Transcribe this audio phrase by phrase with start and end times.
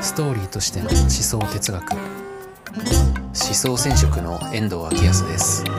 [0.00, 1.92] ストーリーとしての思想哲学。
[1.92, 5.64] 思想染色の遠藤昭康です。
[5.64, 5.70] こ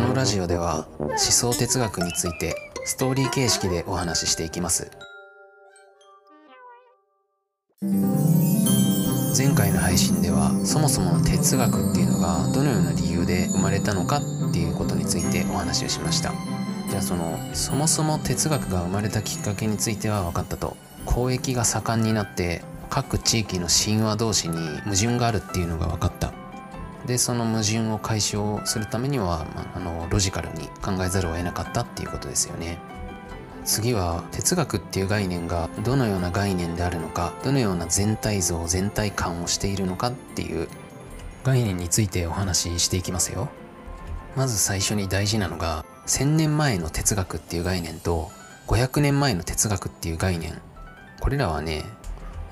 [0.00, 2.54] のラジオでは思想哲学について
[2.84, 4.90] ストーリー形式でお話ししていきます。
[9.36, 16.32] 前回の配信ではそもそもの哲学っていうのがどのような理由で生まれたのかっていうことについてお話をしました。
[16.90, 20.76] じゃあそのそもそも哲学が生まれたきっかけについては分かったと。
[21.06, 26.32] 交易が盛んになって各地域の神話同士に矛盾があるっていうのが分かった。
[27.06, 32.78] でその矛盾を解消するためには、まあ、あのロジカルに考えざるを得なかったっていうことですよね。
[33.64, 40.68] 次は哲学っていう概念がどのような概念であるのかどのような全体像全体感をしているのかっていう
[41.44, 43.48] 概念についてお話ししていきますよ。
[44.36, 48.32] まず最初に大事なのが1000年前の哲学っていう概念と
[48.66, 50.60] 500年前の哲学っていう概念。
[51.20, 51.84] これらはね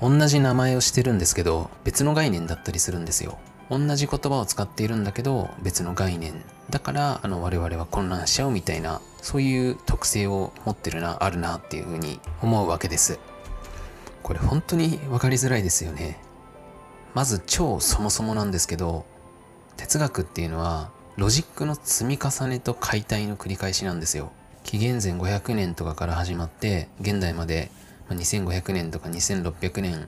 [0.01, 3.37] 同じ名前をしてるんですけど別の概念だったりするんですよ。
[3.69, 6.41] 同じ言葉を使っているんだけど別の概念。
[6.69, 13.19] だからあの我々は混乱しちゃうみたいなそういう特性を持ってるなあるなっていうふうに思うわけです。
[14.23, 16.17] これ本当に分かりづらいですよね。
[17.13, 19.05] まず超そもそもなんですけど
[19.75, 24.31] 哲学っていうのはロジックの積み重ねと解体の繰り返しなんですよ。
[24.63, 27.71] 紀元前500年とかから始まって現代まで
[28.07, 30.07] 2500年とか2600年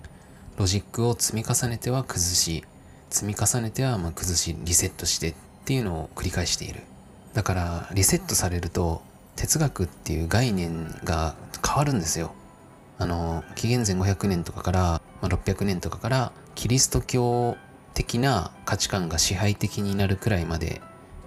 [0.57, 2.63] ロジックを積み重ねては崩し
[3.09, 5.33] 積み重ねてはま崩しリセットしてっ
[5.65, 6.79] ていうのを繰り返している。
[7.33, 9.01] だからリセットされると
[9.35, 11.35] 哲学っていう概念が
[11.67, 12.31] 変わるんですよ。
[12.99, 17.57] あの紀元前500年とかから、まあ、600年とかからキリスト教
[17.93, 20.81] 的な価値観が支配的になるくらいまで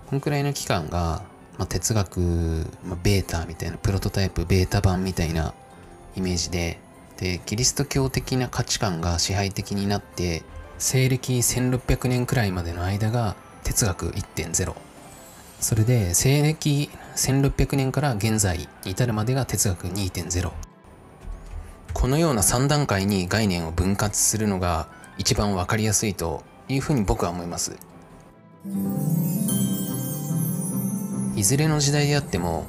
[0.06, 1.22] こんくらいの期間が、
[1.58, 2.20] まあ、哲学、
[2.84, 5.54] まあ、ベータみたいなプロトタイプベータ版みたいな
[6.16, 6.78] イメージで
[7.16, 10.42] でキリスト教的な価値観が支配的になって
[10.78, 14.74] 西暦1600年くらいまでの間が哲学1.0
[15.60, 20.52] それで西暦1600年から現在に至るまでが哲学2.0
[21.92, 27.78] このような3段階に概念を分割するのが一番分かりやすいというふうに僕は思います。
[31.36, 32.64] いずれの時代であっても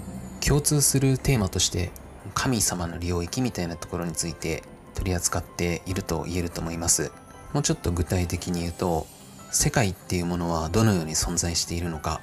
[0.46, 1.92] 共通するテーマとして
[2.34, 4.64] 神様の領域みたいなところについて
[4.96, 7.12] 取り扱っていると言えると思います。
[7.54, 9.08] もうちょっと具体的に言うと
[9.52, 12.20] 世界っていうものはどのように存在しているのか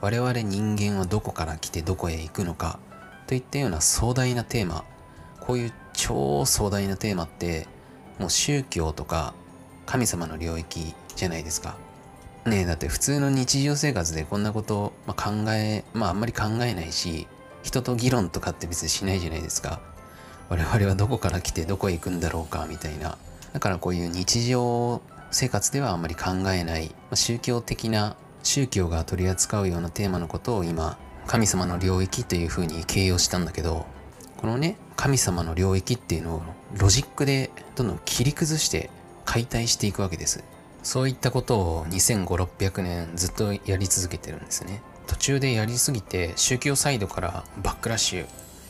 [0.00, 2.80] 我々人間はどこから来てどこへ行くのか
[3.28, 4.84] といったような壮大なテーマ
[5.38, 7.68] こういう超壮大なテーマって
[8.18, 9.34] もう宗教とか
[9.86, 11.76] 神様の領域じゃないですか。
[12.46, 17.26] ねえだって普通の日常生活でこんなこと、まあ、考えまああんまり考えないし
[17.64, 19.80] 人と議論とかって別にしないじゃないですか。
[20.48, 23.18] 我々はどこから来てどこへ行くんだろうかみたいな。
[23.52, 30.96] だからこういう日常生活ではあんまり考えない、まあ、宗教的な宗教が取り扱うようなテーマのことを今
[31.26, 33.86] 神様の領域というふうに形容したんだけど
[34.36, 36.42] このね神様の領域っていうのを
[36.78, 38.90] ロジックでどんどん切り崩して
[39.24, 40.44] 解体していくわけです。
[40.82, 44.82] そういったことを2500600年ずっとやり続けてるんですね。
[45.10, 48.26] 途中でやりすぎて宗教サイドからバックラッシュ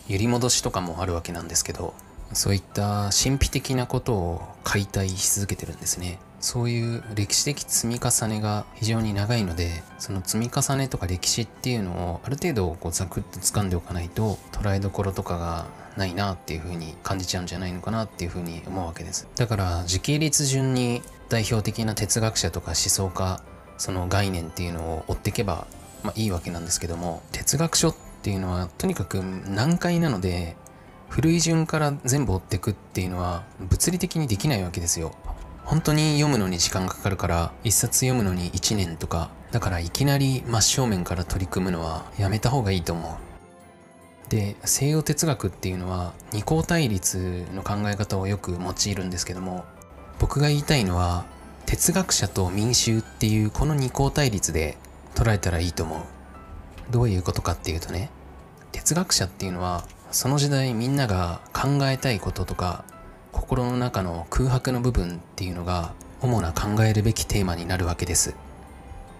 [0.09, 1.93] 揺り戻しとかもあるわけなんですけど
[2.33, 6.19] そういった神秘的なことを解体し続けてるんですね。
[6.41, 15.67] そういう歴史的積み重ねが非常に長いのでその積み重ねとか歴史っていうのをある程度こうザクッと掴んでおかないと捉えどころとかが
[15.99, 19.28] ないなっていう風に感じちゃうんじゃないのかなっていう風に思うわけです。
[19.37, 23.43] だから時系列順に代表的な哲学者とか思想家
[23.77, 25.67] その概念っていうのを追っていけば
[26.03, 30.56] まあ、いいわけなんですけども哲学書っていうのはとにかく難解なので
[31.09, 35.12] 古い順から全部追ってくっていうのは物理的にできないわけですよ。
[35.65, 43.31] 本当に読むのに時間かかるから一冊読むのに1年とかだからいきなり真正面から取り組むのはやめた方がいいと思う。
[44.30, 49.65] で西洋哲学っていうのは二項対立の考え方をよく用いるんですけども
[50.21, 51.24] 僕が言いたいのは
[51.66, 54.77] 哲学者と民衆っていうこの二項対立で
[55.15, 56.01] 捉えたらいいと思う。
[56.91, 58.10] どういうことかっていうとね
[58.72, 62.84] 哲学者っていうのはその時代みんなが考えたいこととか
[63.33, 68.34] 心の中の空白の部分っていうのが主な考えるべきテーマになるわけです。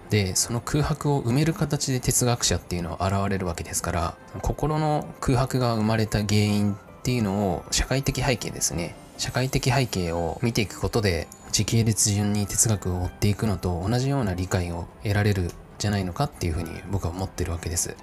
[0.09, 8.95] でその空白を埋める形で哲学者っていうのは現れるわけですから心の空白が生まれた原因っていうのを社会的背景ですね。
[9.17, 17.97] 社会的背景を見ていくことで時系列順に哲学を追っていくのと同じような理解を得られるじゃないのかっていうふうに僕は思ってるわけです。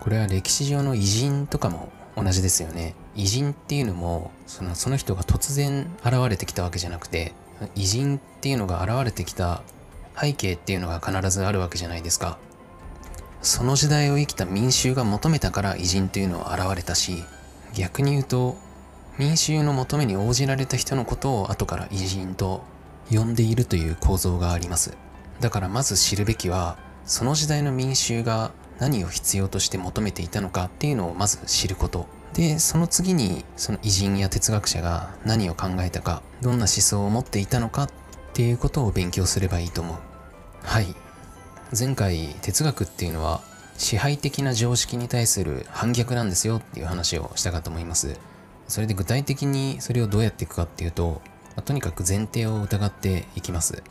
[0.00, 2.96] これは歴史上の偉人とかも同じですよね。
[3.14, 7.32] 偉人っていうのもそのその人が突然現れてきたわけじゃなくて
[7.76, 9.62] 偉人っていうのが現れてきた
[10.20, 12.36] 背景っていうのが必ずあるわけじゃないですか。
[13.42, 17.22] その時代を生きた民衆が求めたから偉人というのは現れたし
[17.74, 18.56] 逆に言うと
[19.18, 22.64] 民衆の求めに応じられた人のことを後から偉人と
[23.08, 24.96] 呼んでいるという構造があります。
[25.40, 32.06] だからまず知るべきはその時代の民衆が何を必要として求めていたのかっていうのをまず知ること。
[32.34, 37.90] でその次にその偉人や哲学者が何を考えたかどんな思想を持っていたのかっ
[38.34, 39.96] ていうことを勉強すればいいと思う。
[40.62, 40.94] はい。
[41.76, 43.40] 前回哲学っていうのは
[43.78, 48.18] 支配的な常識に対する反逆なんですよっていう話をしたかと思います。
[48.68, 51.22] それで具体的にそれをどうやっていくかっていうと、
[51.54, 53.82] まあ、とにかく前提を疑っていきます。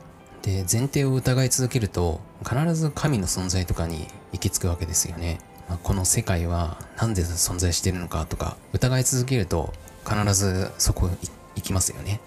[0.46, 9.74] で前提を疑い続けると必ず神の存在とかに行き着くわけですよね、まあ、この世界は何で存在してるのかとか疑い続けると
[10.08, 11.10] 必ずそこ
[11.56, 12.20] 行きますよね。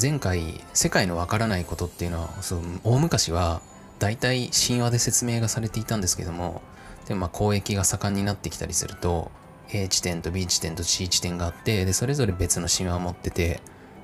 [0.00, 3.60] 前回世界のわからないことっていうのはそう大昔は
[3.98, 6.62] 大体神話で説明がされていたんですけども
[7.06, 9.32] でもまあ交易が盛んになってきたりすると
[9.72, 13.60] A 地点と B 地点と C 地点があってでそれぞれ別の神話を持ってて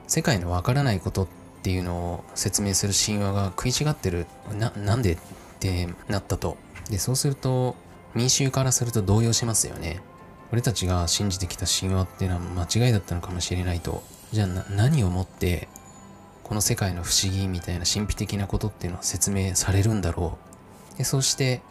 [0.08, 4.26] 世界のわからないことってていうのを説明する神話が食い違ってる。
[4.52, 5.16] ななんでっ
[5.60, 6.58] てなったと。
[6.90, 7.74] でそうすると
[8.14, 10.02] 民衆からすると動揺しますよね。
[10.52, 14.02] 俺たちが信じてきた神話っていうのは間違いだったのかもしれないと。
[14.30, 15.68] じゃあ何をもって
[16.42, 20.36] この世界の不思議みたいな神秘的なことっていうのは説明されるんだろ
[20.94, 20.98] う。
[20.98, 21.62] でそして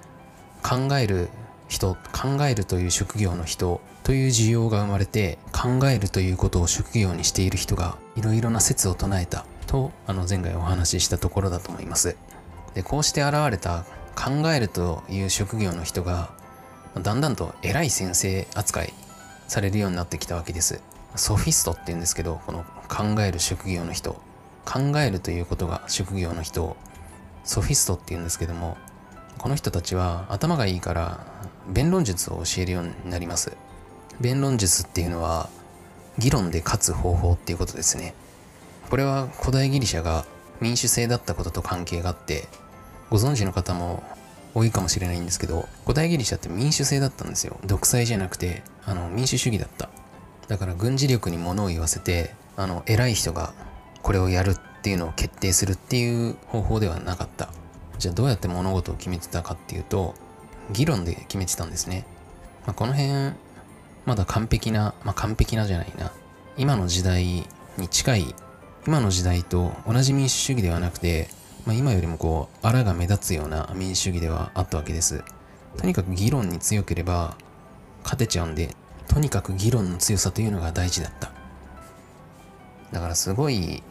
[0.64, 1.30] 考える
[1.68, 9.46] 人考えるという職業の人という需要が生まれて考えるということを職業にしている人がいろいろな説を唱えた。
[9.66, 12.16] とあの前回お話ししたところだと思います。
[12.74, 16.32] でこうして現れた考えるという職業の人が
[17.02, 18.94] だんだんと偉い先生扱い
[19.48, 20.82] されるようになってきたわけです。
[21.16, 24.22] ソフィストって言うんですけどこの考える職業の人。
[24.66, 26.78] 考えるということが職業の人を
[27.44, 28.78] ソフィストって言うんですけども
[29.38, 31.26] この人たちは頭がいいから
[31.68, 33.58] 弁論術を教えるようになります。
[34.22, 35.50] 弁論術っていうのは
[36.18, 38.14] 議論で勝つ方法っていうことですね。
[38.90, 40.26] これは古代ギリシャが
[40.62, 42.48] 民主制だったことと関係があって
[43.10, 44.04] ご存知の方も
[44.54, 47.58] 多いかもしれないんですけど古代ギリシャって民主制だったんですよ。
[47.66, 49.90] 独裁じゃなくてあの民主主義だった。
[50.48, 53.54] だから軍事力に物を言わせてあの偉い人が
[54.04, 57.50] これをやるっていうのを決定するっていう方法ではなかった。
[57.98, 60.14] じゃあどうやって物事を決めてたかっていうと
[60.72, 62.06] 議論で決めてたんですね、
[62.66, 63.34] まあ、この辺
[64.06, 66.12] まだ完璧なまあ完璧なじゃないな。
[66.58, 67.24] 今の時代
[67.78, 68.36] に近い
[68.86, 71.30] 今の時代と同じ民主主義ではなくて、
[71.66, 75.24] まあ、今よりもこう、あらが目立つような民主主義ではあったわけです。
[75.78, 77.38] とにかく議論に強ければ
[78.04, 78.76] 勝てちゃうんで、
[79.08, 81.32] とにかく議論の強さというのが大事だった。
[82.92, 83.82] だからすごい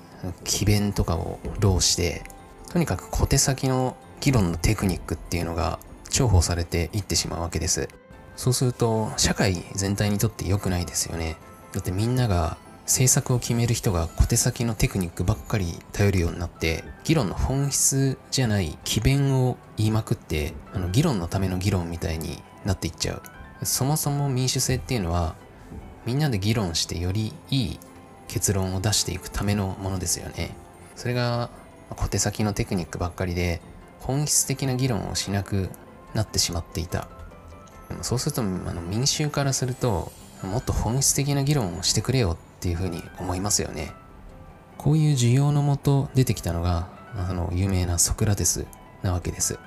[0.44, 2.22] 詭弁とかを労して、
[2.70, 5.78] とにかく小手先の議論のテクニックっていうのが
[6.10, 7.88] 重宝されていってしまうわけです。
[8.36, 11.36] そうすると社会全体にとって良くないですよね。
[11.72, 23.22] だってみんなが政策を決める人が小手先のテクニックばっかり頼るようになって議論の本質じゃない詭弁を言いまくってあの議論のための議論みたいになっていっちゃう。
[23.64, 25.36] そもそも民主制っていうのは
[26.04, 27.78] みんなで議論してよりいい
[28.26, 30.50] 結論を出していくためのものですよね。
[30.96, 31.50] それが
[31.90, 33.60] 小手先のテクニックばっかりで
[34.00, 35.70] 本質的な議論をしなく
[36.14, 37.08] なってしまっていた。
[38.00, 40.10] そうするとあの民衆からすると
[40.42, 43.92] もっと本質的な議論をしてくれよっっていうふうに思いますよね。
[44.78, 48.66] こういう需要のもと出てきたのがあの有名なソクラテス
[49.02, 49.58] なわけです。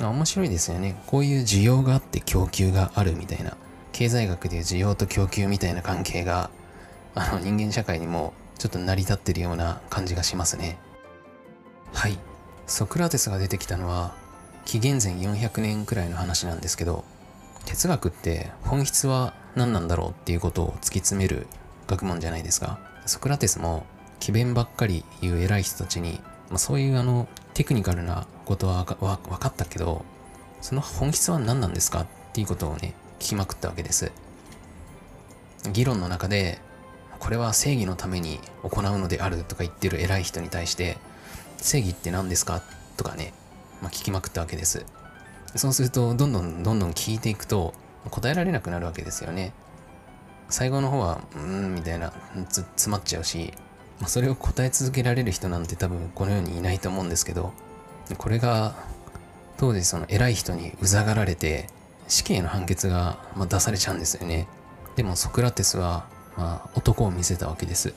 [0.00, 1.00] 面白いですよね。
[1.06, 3.56] こういう需要があって供給があるみたいな。
[3.92, 6.50] 経済学でいう需要と供給みたいな関係が
[7.14, 10.78] あの人間社会にもちょっと成り立ってるような感じがしますね。
[11.92, 12.18] はい。
[12.66, 14.14] ソクラテスが出てきたのは
[14.64, 17.04] 紀元前400年くらいの話なんですけど
[17.66, 21.46] 哲学って本質は何なんだろうっていうことを突き詰める
[21.90, 22.78] 学問じゃないですか。
[23.06, 23.84] ソクラテスも
[24.20, 28.96] 詭弁ばっかり言う偉い人たちに、まあ、そういうあのテクニカルなことは分
[29.38, 30.04] かったけど
[30.60, 32.02] その本質は何なんですか？
[32.02, 34.12] っていうことをね聞きまくったわけです。
[35.72, 36.58] 議論の中で
[37.18, 40.96] これは正義のために行うのであるとか言ってる偉い人に対して
[41.58, 42.62] 正義って何ですか？
[42.96, 43.34] とかね、
[43.82, 44.86] まあ、聞きまくったわけです。
[45.56, 47.74] そうするとどんどんどんどん聞いていくと
[48.10, 49.52] 答えられなくなるわけですよね。
[50.50, 52.12] 最後の方はうーんみたいな
[52.48, 53.52] つ詰まっちゃうし、
[54.00, 57.52] まあ、それを答え続けられる人なんて多分この世にいないと思うんですけど
[58.18, 58.74] これが
[59.56, 61.68] 当時その偉い人にうざがられて
[62.08, 64.48] 死刑の判決が、ま、出されちゃうんですよね。
[64.96, 67.94] でもソクラテスは、まあ、男を見せたわけです。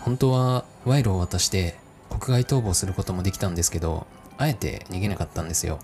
[0.00, 1.76] 本当は賄賂を渡して
[2.08, 4.06] 国外逃亡することもできたんですけど
[4.38, 5.78] あえて逃げなかったんですよ。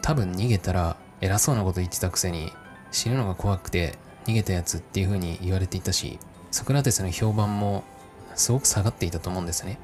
[0.00, 2.52] 多分逃げたら偉そうなこと言ってたくせに
[2.90, 6.18] 死ぬのが怖くて逃げたやつっていう風に言われていたし
[6.50, 7.84] ソクラテスの評判も
[8.34, 9.78] すごく下がっていたと思うんですね。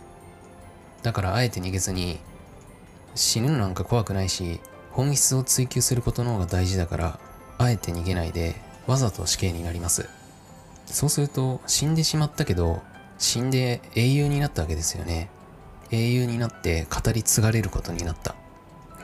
[1.03, 2.19] だからあえて逃げずに
[3.15, 7.21] 死ぬのなんか怖くないし本質を追求することの方が大事だから
[7.59, 10.09] あえて逃げないでわざと死刑になります。
[10.87, 12.83] そうすると死んでしまったけど
[13.19, 15.31] 死んで英雄になったわけですよね。
[15.91, 18.35] 英雄になって語り継がれることになった。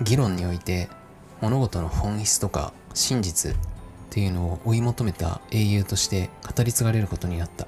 [0.02, 0.88] 議論において
[1.40, 3.54] 物事の本質とか真実
[4.14, 7.66] っていうのを追い求めた英雄として語り継がれることになった。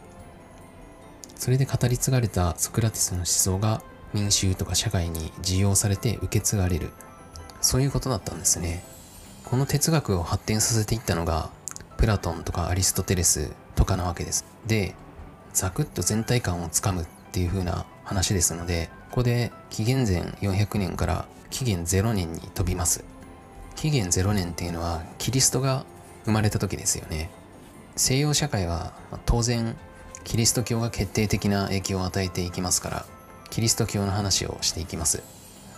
[1.35, 3.83] それで語り継がれたソクラテスの思想が
[4.15, 6.91] 民衆とか社会に受容されて受け継がれる。
[7.61, 8.85] そういうことだったんですね。
[9.45, 11.51] この哲学を発展させていったのが
[11.97, 14.45] プラトンとかアリストテレスとかなわけです。
[14.69, 14.95] で
[15.53, 23.03] ザクッと全体感をつかむっていう風な話ですのでここで紀元前400年から紀元0年に飛びます。
[23.75, 25.85] 紀元0年っていうのはキリストが
[26.27, 27.31] 生まれた時ですよね。
[27.97, 28.93] 西洋社会は
[29.25, 29.75] 当然
[30.25, 33.07] キリスト教が決定的な影響を与えていきますから
[33.49, 35.23] キリスト教の話をしていきます。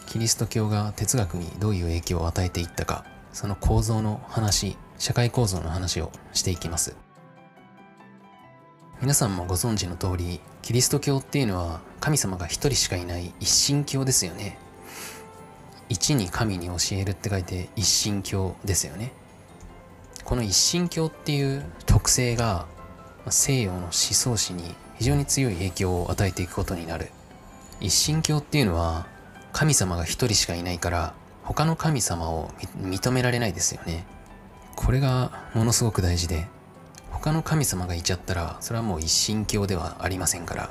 [0.07, 6.97] キリスト教が哲学にどういう影響を与えていったかその構造の話社会構造の話をしていきます。
[9.00, 14.59] 皆さんもご存知の通りキリスト教っていうのは神様が一人しかいない一神教ですよね。
[15.88, 19.12] 一に神に教えるって書いて一神教ですよね。
[20.28, 22.66] この一神教っていう特性が
[23.30, 27.08] 西洋の思想史に非常に強い影響を与えていくことになる。
[27.80, 29.06] 一神教っていうのは
[29.54, 34.04] 神様が一人しかいないから他の神様を認められないですよね。
[34.76, 36.47] これがものすごく大事で
[37.11, 40.70] 他の神様がいちゃったらそれはもう一神教ではありませんから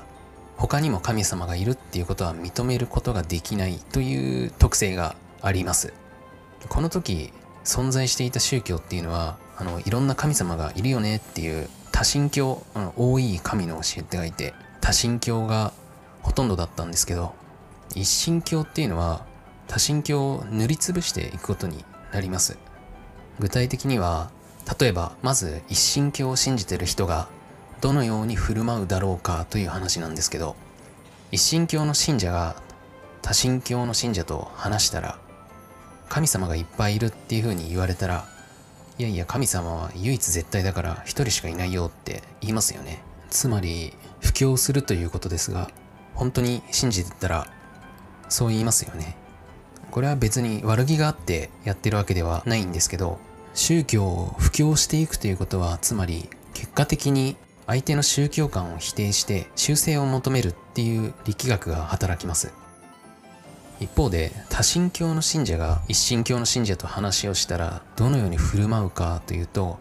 [0.56, 5.94] 他にも神様がいるっていうことは認めることができないという特性があります。
[6.70, 7.34] この時
[7.68, 15.74] 存在していた宗教っていうのはあのいろんな神様がいるよねっていう多神教あの多い神の教えって書いて多神教が
[16.22, 17.36] ほとんどだったんですけど
[17.94, 19.26] 一神教っていうのは
[19.68, 21.84] 多神教を塗りつぶしていくことに
[22.14, 22.58] なります。
[23.40, 24.32] 具体的には
[24.80, 27.28] 例えばまず一神教を信じてる人が
[27.82, 30.56] どのように振る舞うだろうかという話なんですけど
[31.32, 32.56] 一神教の信者が
[33.22, 35.20] 多神教の信者と話したら
[36.10, 38.26] 神様がいっぱいいるっていうふうに言われたら
[38.98, 43.04] いやいや神様は唯一絶対だから一人しかいないよって言いますよね。
[43.30, 45.70] つまり布教するということですが
[46.16, 47.48] 本当に信じてたら
[48.30, 49.16] そう言いますよね。
[49.92, 53.20] これは別に悪気があってやってるわけではないんですけど
[53.54, 57.36] 宗教を布教していくということはつまり結果的に
[57.68, 62.52] 相手の宗教観を否定して修正を求めるっていう力学が働きます。
[63.80, 69.78] 一方で多神教の信者が一神教の信者と話をしたらどのように振る舞うかというと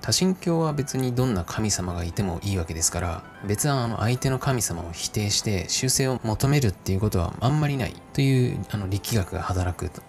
[0.00, 10.02] 多神教は別にどんな神様がいてもいいわけですから別はあの相手の神様を否定して修正を求めるっていうことはあんまりないというあの力学が働くと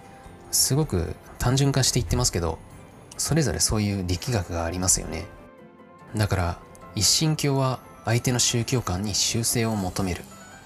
[0.51, 2.59] すごく単純化していってますけど
[3.21, 5.25] それぞれそういう力学がありますよね。
[6.15, 6.59] だから、
[6.95, 10.23] 一神教は相手の宗教観に修正を求める。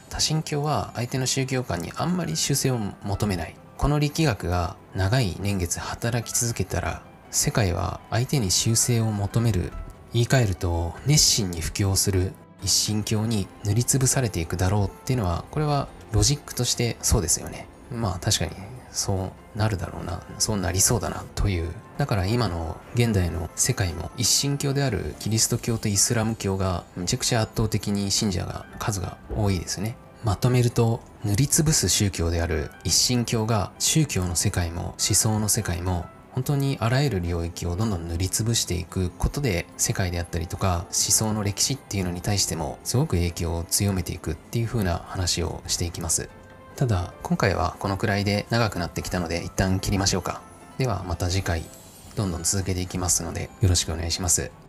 [0.10, 3.56] 多神教は相手の宗教観にあんまり修正を求めない。
[3.78, 9.74] この力学が長い年月働き続けたら、世界は相手に修正を求める。
[10.14, 12.32] 言い換えると、熱心に布教する
[12.64, 17.68] 一神教に塗りつぶされていくだろうっていうのは、これはロジックとしてそうですよね。
[17.92, 18.52] まあ確かに
[18.96, 21.72] そうなるだろうなそうなりそうだなという。
[21.98, 29.98] だから今の現代の世界も一神教であるキリスト教とイスラム教がめちゃくちゃ圧倒的に信者が数が多いですね。
[30.24, 46.28] まとめると塗りつぶす宗教である一神教が宗教の世界も思想の世界も本当にあらゆる領域をどんどん塗りつぶしていくことで世界であったりとか思想の歴史っていうのに対してもすごく影響を強めていくっていう風な話をしていきます。
[46.76, 50.42] ただ今回はこのくらいで長くなってきたので一旦切りましょうか。
[50.78, 51.64] ではまた次回
[52.16, 54.65] どんどん続けていきますのでよろしくお願いします。